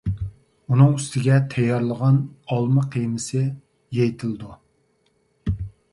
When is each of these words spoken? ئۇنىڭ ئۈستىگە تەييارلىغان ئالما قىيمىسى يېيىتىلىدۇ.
ئۇنىڭ 0.75 0.95
ئۈستىگە 0.99 1.35
تەييارلىغان 1.51 2.17
ئالما 2.55 2.85
قىيمىسى 2.97 3.45
يېيىتىلىدۇ. 3.99 5.63